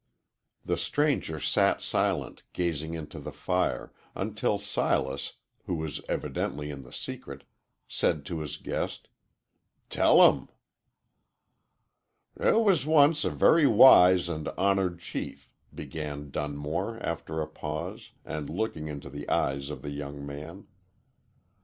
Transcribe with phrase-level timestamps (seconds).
[0.65, 5.33] The stranger sat silent, gazing into the fire, until Silas,
[5.67, 7.43] who was evidently in the secret,
[7.87, 9.09] said to his guest,
[9.91, 10.49] "Tell 'em."
[12.35, 18.49] "There was once a very wise and honored chief," began Dunmore, after a pause, and
[18.49, 20.65] looking into the eyes of the young man.